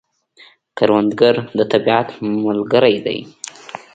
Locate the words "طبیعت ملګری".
1.71-2.97